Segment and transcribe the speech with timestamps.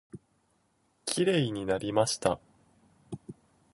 [1.05, 2.39] きれいになりました。